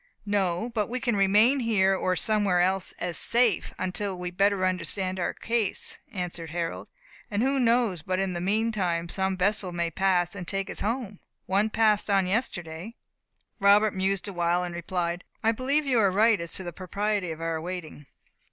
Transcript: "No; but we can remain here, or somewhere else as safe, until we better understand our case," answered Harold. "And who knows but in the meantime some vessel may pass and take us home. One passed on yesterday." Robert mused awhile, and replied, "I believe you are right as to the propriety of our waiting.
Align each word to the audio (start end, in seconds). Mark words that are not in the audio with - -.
"No; 0.25 0.69
but 0.73 0.89
we 0.89 0.99
can 0.99 1.15
remain 1.15 1.59
here, 1.59 1.93
or 1.95 2.15
somewhere 2.15 2.59
else 2.59 2.91
as 2.93 3.17
safe, 3.19 3.71
until 3.77 4.17
we 4.17 4.31
better 4.31 4.65
understand 4.65 5.19
our 5.19 5.31
case," 5.31 5.99
answered 6.11 6.49
Harold. 6.49 6.89
"And 7.29 7.43
who 7.43 7.59
knows 7.59 8.01
but 8.01 8.17
in 8.17 8.33
the 8.33 8.41
meantime 8.41 9.09
some 9.09 9.37
vessel 9.37 9.71
may 9.71 9.91
pass 9.91 10.33
and 10.33 10.47
take 10.47 10.71
us 10.71 10.79
home. 10.79 11.19
One 11.45 11.69
passed 11.69 12.09
on 12.09 12.25
yesterday." 12.25 12.95
Robert 13.59 13.93
mused 13.93 14.27
awhile, 14.27 14.63
and 14.63 14.73
replied, 14.73 15.23
"I 15.43 15.51
believe 15.51 15.85
you 15.85 15.99
are 15.99 16.09
right 16.09 16.41
as 16.41 16.51
to 16.53 16.63
the 16.63 16.73
propriety 16.73 17.29
of 17.29 17.39
our 17.39 17.61
waiting. 17.61 18.07